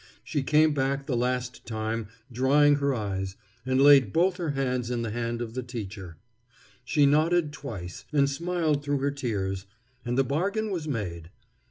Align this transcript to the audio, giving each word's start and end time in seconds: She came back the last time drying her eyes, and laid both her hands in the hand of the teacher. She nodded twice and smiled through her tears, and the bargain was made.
She 0.23 0.41
came 0.41 0.73
back 0.73 1.05
the 1.05 1.15
last 1.15 1.63
time 1.67 2.07
drying 2.31 2.77
her 2.77 2.91
eyes, 2.91 3.35
and 3.67 3.79
laid 3.79 4.11
both 4.11 4.37
her 4.37 4.49
hands 4.49 4.89
in 4.89 5.03
the 5.03 5.11
hand 5.11 5.43
of 5.43 5.53
the 5.53 5.61
teacher. 5.61 6.17
She 6.83 7.05
nodded 7.05 7.53
twice 7.53 8.05
and 8.11 8.27
smiled 8.27 8.83
through 8.83 8.97
her 8.97 9.11
tears, 9.11 9.67
and 10.03 10.17
the 10.17 10.23
bargain 10.23 10.71
was 10.71 10.87
made. 10.87 11.29